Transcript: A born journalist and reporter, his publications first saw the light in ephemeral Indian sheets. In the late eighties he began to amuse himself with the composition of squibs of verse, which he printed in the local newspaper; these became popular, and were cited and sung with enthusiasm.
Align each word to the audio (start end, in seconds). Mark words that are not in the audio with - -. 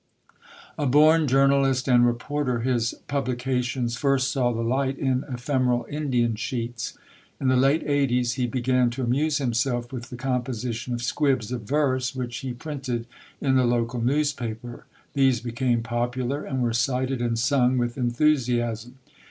A 0.79 0.87
born 0.87 1.27
journalist 1.27 1.87
and 1.87 2.07
reporter, 2.07 2.61
his 2.61 2.95
publications 3.07 3.95
first 3.97 4.31
saw 4.31 4.51
the 4.51 4.63
light 4.63 4.97
in 4.97 5.23
ephemeral 5.31 5.85
Indian 5.91 6.35
sheets. 6.35 6.97
In 7.39 7.49
the 7.49 7.55
late 7.55 7.83
eighties 7.83 8.33
he 8.33 8.47
began 8.47 8.89
to 8.89 9.03
amuse 9.03 9.37
himself 9.37 9.93
with 9.93 10.09
the 10.09 10.15
composition 10.15 10.95
of 10.95 11.03
squibs 11.03 11.51
of 11.51 11.67
verse, 11.69 12.15
which 12.15 12.37
he 12.37 12.51
printed 12.51 13.05
in 13.39 13.57
the 13.57 13.65
local 13.65 14.01
newspaper; 14.01 14.87
these 15.13 15.39
became 15.39 15.83
popular, 15.83 16.45
and 16.45 16.63
were 16.63 16.73
cited 16.73 17.21
and 17.21 17.37
sung 17.37 17.77
with 17.77 17.95
enthusiasm. 17.95 18.95